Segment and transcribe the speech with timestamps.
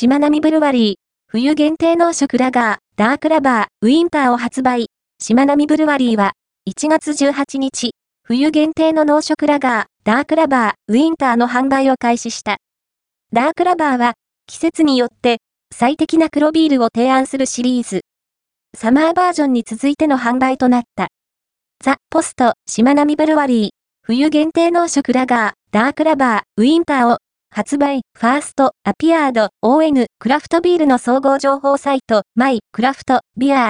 [0.00, 0.94] しまなみブルワリー、
[1.28, 4.86] 冬限定濃色ラガー、ダークラバー、ウィンターを発売。
[5.20, 6.32] しまなみブルワリーは、
[6.66, 7.90] 1月18日、
[8.24, 12.56] 冬限定の濃色ラガー、ダークラバー、ウィンターの販売を開始した。
[13.34, 14.14] ダークラバーは、
[14.46, 15.36] 季節によって
[15.70, 18.00] 最適な黒ビールを提案するシリーズ。
[18.74, 21.08] サマーバージョンに続いての販売となった。
[21.84, 23.70] ザ・ポスト、しまなみブルワリー、
[24.00, 27.18] 冬限定濃色ラガー、ダークラバー、ウィンターを
[27.52, 33.68] 発売、ファースト、アピアード、ON、クラフトビールの総合情報サイト、マイ、クラフト、ビアー、